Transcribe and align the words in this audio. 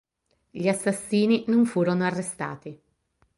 Gli 0.49 0.67
assassini 0.67 1.43
non 1.49 1.67
furono 1.67 2.03
arrestati. 2.03 2.81